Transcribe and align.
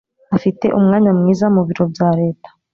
Afite 0.35 0.65
umwanya 0.77 1.11
mwiza 1.19 1.45
mubiro 1.55 1.83
bya 1.93 2.09
leta. 2.19 2.49